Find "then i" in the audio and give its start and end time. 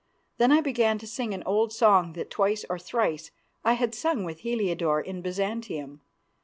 0.39-0.61